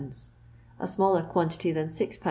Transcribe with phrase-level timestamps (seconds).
[0.79, 2.19] (a smaller quantity than 6 Iba.